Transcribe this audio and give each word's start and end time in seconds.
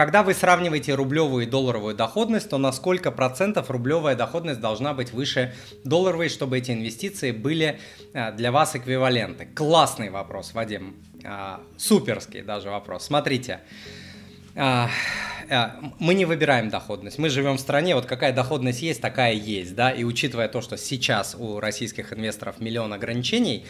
когда 0.00 0.22
вы 0.22 0.32
сравниваете 0.32 0.94
рублевую 0.94 1.44
и 1.44 1.46
долларовую 1.46 1.94
доходность, 1.94 2.48
то 2.48 2.56
на 2.56 2.72
сколько 2.72 3.10
процентов 3.10 3.70
рублевая 3.70 4.16
доходность 4.16 4.58
должна 4.58 4.94
быть 4.94 5.12
выше 5.12 5.54
долларовой, 5.84 6.30
чтобы 6.30 6.56
эти 6.56 6.70
инвестиции 6.70 7.32
были 7.32 7.78
а, 8.14 8.32
для 8.32 8.50
вас 8.50 8.74
эквиваленты? 8.74 9.46
Классный 9.54 10.08
вопрос, 10.08 10.54
Вадим. 10.54 10.96
А, 11.22 11.60
суперский 11.76 12.40
даже 12.40 12.70
вопрос. 12.70 13.04
Смотрите. 13.04 13.60
А, 15.50 15.76
мы 15.98 16.14
не 16.14 16.24
выбираем 16.24 16.68
доходность. 16.68 17.18
Мы 17.18 17.28
живем 17.28 17.56
в 17.56 17.60
стране, 17.60 17.94
вот 17.96 18.06
какая 18.06 18.32
доходность 18.32 18.82
есть, 18.82 19.00
такая 19.00 19.32
есть, 19.32 19.74
да, 19.74 19.90
и 19.90 20.04
учитывая 20.04 20.48
то, 20.48 20.60
что 20.60 20.76
сейчас 20.76 21.36
у 21.38 21.58
российских 21.58 22.12
инвесторов 22.12 22.60
миллион 22.60 22.92
ограничений, 22.92 23.66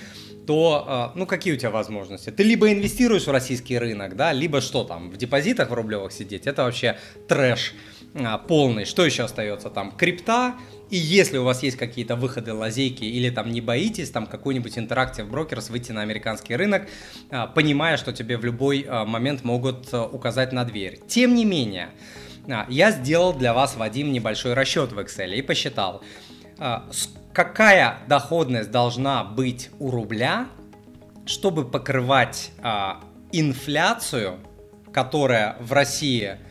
то, 0.47 1.13
ну, 1.15 1.27
какие 1.27 1.55
у 1.55 1.57
тебя 1.57 1.71
возможности? 1.71 2.31
Ты 2.31 2.43
либо 2.43 2.71
инвестируешь 2.71 3.27
в 3.27 3.31
российский 3.31 3.79
рынок, 3.79 4.17
да, 4.17 4.33
либо 4.33 4.61
что 4.61 4.85
там, 4.85 5.11
в 5.11 5.17
депозитах 5.17 5.71
в 5.71 5.75
рублевых 5.75 6.13
сидеть, 6.13 6.47
это 6.47 6.65
вообще 6.65 6.99
трэш 7.29 7.75
полный. 8.49 8.85
Что 8.85 9.05
еще 9.05 9.25
остается 9.25 9.71
там? 9.71 9.93
Крипта, 9.93 10.55
и 10.91 10.97
если 10.97 11.39
у 11.39 11.45
вас 11.45 11.63
есть 11.63 11.77
какие-то 11.77 12.17
выходы, 12.17 12.53
лазейки, 12.53 13.05
или 13.05 13.31
там 13.31 13.51
не 13.51 13.61
боитесь, 13.61 14.11
там 14.11 14.27
какой-нибудь 14.27 14.77
интерактив 14.77 15.29
брокерс 15.29 15.71
выйти 15.71 15.93
на 15.93 16.03
американский 16.03 16.57
рынок, 16.57 16.89
а, 17.31 17.47
понимая, 17.47 17.97
что 17.97 18.13
тебе 18.13 18.37
в 18.37 18.45
любой 18.45 18.85
а, 18.89 19.05
момент 19.05 19.45
могут 19.45 19.89
а, 19.93 20.05
указать 20.05 20.53
на 20.53 20.65
дверь. 20.65 20.99
Тем 21.07 21.35
не 21.37 21.45
менее, 21.45 21.91
я 22.69 22.91
сделал 22.91 23.33
для 23.33 23.55
вас, 23.55 23.77
Вадим, 23.77 24.13
небольшой 24.13 24.55
расчет 24.55 24.91
в 24.91 24.99
Excel 24.99 25.33
и 25.35 25.43
посчитал, 25.43 26.03
какая 27.33 27.99
доходность 28.09 28.73
должна 28.73 29.23
быть 29.23 29.71
у 29.79 29.91
рубля, 29.91 30.49
чтобы 31.27 31.65
покрывать 31.65 32.51
инфляцию, 33.31 34.41
которая 34.93 35.57
в 35.61 35.73
России– 35.73 36.39
а, 36.49 36.50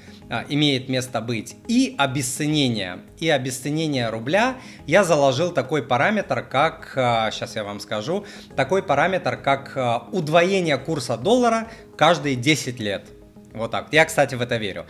имеет 0.50 0.90
место 0.90 1.22
быть, 1.22 1.56
и 1.68 1.96
обесценение. 1.98 3.00
И 3.18 3.30
обесценение 3.30 4.10
рубля 4.10 4.58
я 4.86 5.04
заложил 5.04 5.52
такой 5.52 5.84
параметр, 5.84 6.44
как, 6.44 6.92
сейчас 7.32 7.56
а, 7.56 7.60
я 7.60 7.64
вам 7.64 7.80
скажу, 7.80 8.26
такой 8.56 8.84
параметр, 8.84 9.38
как 9.38 9.74
а, 9.76 10.08
удвоение 10.12 10.78
курса 10.78 11.18
доллара 11.18 11.68
каждые 11.98 12.36
10 12.36 12.80
лет. 12.80 13.08
Вот 13.54 13.72
так. 13.72 13.88
Я, 13.92 14.06
кстати, 14.06 14.36
в 14.36 14.42
это 14.42 14.58
верю. 14.58 14.86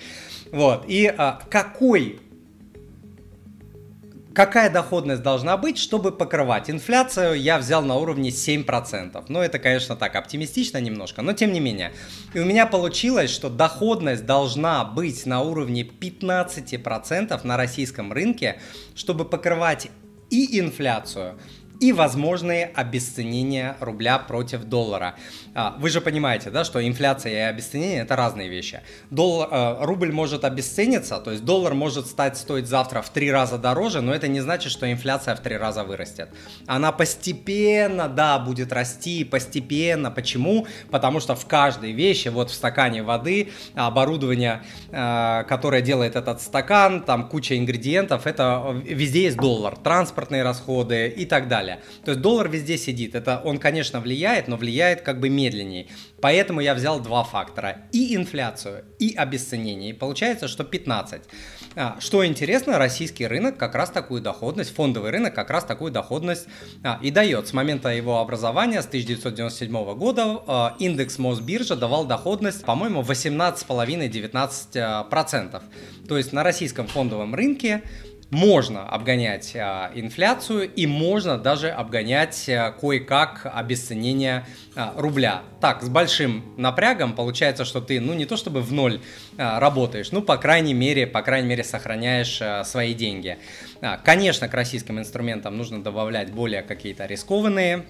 Вот. 0.52 0.83
И 0.88 1.13
какой 1.50 2.19
какая 4.39 4.69
доходность 4.69 5.21
должна 5.21 5.57
быть, 5.57 5.77
чтобы 5.77 6.13
покрывать 6.13 6.69
инфляцию, 6.69 7.41
я 7.41 7.57
взял 7.57 7.81
на 7.81 7.97
уровне 7.97 8.29
7%. 8.29 9.25
Ну, 9.27 9.41
это, 9.41 9.59
конечно, 9.59 9.97
так, 9.97 10.15
оптимистично 10.15 10.77
немножко, 10.77 11.21
но 11.21 11.33
тем 11.33 11.51
не 11.51 11.59
менее. 11.59 11.91
И 12.33 12.39
у 12.39 12.45
меня 12.45 12.65
получилось, 12.65 13.31
что 13.31 13.49
доходность 13.49 14.25
должна 14.25 14.85
быть 14.85 15.25
на 15.25 15.41
уровне 15.41 15.81
15% 15.83 17.37
на 17.43 17.57
российском 17.57 18.13
рынке, 18.13 18.61
чтобы 18.95 19.25
покрывать 19.25 19.89
и 20.29 20.57
инфляцию, 20.57 21.37
и 21.80 21.94
возможные 21.94 22.72
обесценения 22.75 23.77
рубля 23.80 24.19
против 24.19 24.66
доллара. 24.66 25.16
А, 25.55 25.75
вы 25.80 25.89
же 25.89 26.02
понимаете, 26.02 26.49
да, 26.49 26.63
что 26.63 26.85
инфляция 26.85 27.31
и 27.31 27.35
обесценение 27.38 28.02
это 28.02 28.16
разные 28.16 28.49
вещи. 28.49 28.81
Доллар, 29.09 29.47
э, 29.49 29.85
рубль 29.85 30.11
может 30.11 30.44
обесцениться, 30.44 31.19
то 31.19 31.31
есть 31.31 31.45
доллар 31.45 31.73
может 31.73 32.07
стать 32.07 32.38
стоить 32.38 32.67
завтра 32.67 33.02
в 33.02 33.09
три 33.09 33.31
раза 33.31 33.57
дороже, 33.57 34.02
но 34.02 34.13
это 34.13 34.27
не 34.27 34.41
значит, 34.41 34.72
что 34.72 34.91
инфляция 34.91 35.35
в 35.35 35.39
три 35.39 35.55
раза 35.57 35.83
вырастет. 35.83 36.30
Она 36.67 36.91
постепенно, 36.91 38.09
да, 38.09 38.39
будет 38.39 38.73
расти, 38.73 39.23
постепенно. 39.23 40.11
Почему? 40.11 40.67
Потому 40.91 41.19
что 41.19 41.35
в 41.35 41.45
каждой 41.45 41.94
вещи, 41.94 42.27
вот 42.27 42.50
в 42.50 42.53
стакане 42.53 43.03
воды, 43.03 43.50
оборудование, 43.75 44.63
э, 44.91 45.44
которое 45.47 45.81
делает 45.81 46.17
этот 46.17 46.41
стакан, 46.41 47.03
там 47.03 47.30
куча 47.30 47.57
ингредиентов, 47.57 48.27
это 48.27 48.75
везде 48.83 49.23
есть 49.23 49.38
доллар, 49.38 49.77
транспортные 49.77 50.44
расходы 50.44 51.07
и 51.07 51.25
так 51.25 51.47
далее 51.47 51.69
далее. 51.70 51.84
То 52.03 52.12
есть 52.12 52.22
доллар 52.22 52.50
везде 52.50 52.78
сидит. 52.78 53.16
Это 53.16 53.41
он, 53.44 53.57
конечно, 53.57 54.00
влияет, 54.00 54.47
но 54.47 54.57
влияет 54.57 55.02
как 55.02 55.19
бы 55.19 55.30
медленнее. 55.30 55.88
Поэтому 56.22 56.62
я 56.62 56.74
взял 56.74 57.00
два 57.00 57.24
фактора. 57.24 57.84
И 57.91 58.16
инфляцию, 58.16 58.85
и 59.00 59.13
обесценение. 59.16 59.91
И 59.91 59.94
получается, 59.94 60.47
что 60.47 60.63
15. 60.63 61.22
А, 61.75 61.97
что 62.00 62.25
интересно, 62.25 62.78
российский 62.78 63.28
рынок 63.28 63.58
как 63.58 63.75
раз 63.75 63.90
такую 63.90 64.22
доходность, 64.22 64.74
фондовый 64.74 65.12
рынок 65.12 65.35
как 65.35 65.50
раз 65.50 65.63
такую 65.63 65.91
доходность 65.91 66.47
а, 66.84 67.00
и 67.02 67.12
дает. 67.12 67.47
С 67.47 67.53
момента 67.53 67.90
его 67.90 68.19
образования, 68.19 68.81
с 68.81 68.88
1997 68.88 69.96
года, 69.96 70.41
а, 70.47 70.75
индекс 70.79 71.19
Мосбиржа 71.19 71.75
давал 71.75 72.06
доходность, 72.06 72.66
по-моему, 72.66 73.02
18,5-19%. 73.02 75.62
То 76.08 76.18
есть 76.18 76.34
на 76.34 76.44
российском 76.44 76.88
фондовом 76.88 77.35
рынке 77.35 77.84
можно 78.31 78.88
обгонять 78.88 79.56
а, 79.56 79.91
инфляцию 79.95 80.72
и 80.72 80.85
можно 80.85 81.38
даже 81.38 81.69
обгонять 81.69 82.47
а, 82.50 82.72
кое-как 82.72 83.50
обесценение 83.51 84.45
а, 84.75 84.94
рубля. 84.95 85.41
Так, 85.62 85.81
с 85.81 85.90
большим 85.90 86.44
напрягом 86.57 87.13
получается, 87.13 87.66
что 87.66 87.81
ты, 87.81 88.00
ну, 88.00 88.13
не 88.13 88.25
то 88.25 88.38
чтобы 88.38 88.62
в 88.62 88.72
ноль 88.72 89.01
а, 89.38 89.59
работаешь, 89.59 90.12
ну, 90.12 90.22
по 90.22 90.38
крайней 90.38 90.73
мере, 90.73 91.07
по 91.07 91.22
крайней 91.22 91.47
мере, 91.47 91.63
сохраняешь 91.63 92.40
а, 92.41 92.63
свои 92.63 92.94
деньги. 92.94 93.38
А, 93.81 93.97
конечно, 93.97 94.47
к 94.47 94.53
российским 94.53 95.00
инструментам 95.00 95.57
нужно 95.57 95.84
добавлять 95.84 96.31
более 96.31 96.61
какие-то 96.61 97.06
рискованные 97.06 97.85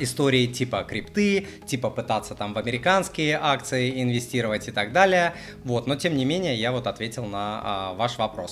истории 0.00 0.46
типа 0.46 0.82
крипты, 0.82 1.46
типа 1.66 1.90
пытаться 1.90 2.34
там 2.34 2.54
в 2.54 2.58
американские 2.58 3.38
акции 3.40 4.02
инвестировать 4.02 4.66
и 4.66 4.72
так 4.72 4.92
далее. 4.92 5.34
Вот, 5.62 5.86
но 5.86 5.94
тем 5.94 6.16
не 6.16 6.24
менее 6.24 6.56
я 6.56 6.72
вот 6.72 6.86
ответил 6.86 7.26
на 7.26 7.60
а, 7.62 7.94
ваш 7.94 8.18
вопрос. 8.18 8.46